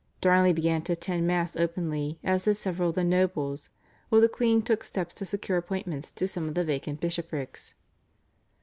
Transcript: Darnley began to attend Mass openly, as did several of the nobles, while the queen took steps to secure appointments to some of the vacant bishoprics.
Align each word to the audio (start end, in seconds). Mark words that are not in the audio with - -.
Darnley 0.19 0.51
began 0.51 0.81
to 0.81 0.93
attend 0.93 1.27
Mass 1.27 1.55
openly, 1.55 2.17
as 2.23 2.45
did 2.45 2.55
several 2.55 2.89
of 2.89 2.95
the 2.95 3.03
nobles, 3.03 3.69
while 4.09 4.19
the 4.19 4.27
queen 4.27 4.63
took 4.63 4.83
steps 4.83 5.13
to 5.13 5.27
secure 5.27 5.59
appointments 5.59 6.11
to 6.13 6.27
some 6.27 6.47
of 6.47 6.55
the 6.55 6.63
vacant 6.65 6.99
bishoprics. 6.99 7.75